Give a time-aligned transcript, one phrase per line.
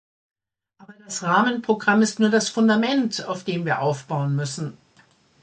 [0.79, 4.75] Aber das Rahmenprogramm ist nur das Fundament, auf dem wir aufbauen müssen.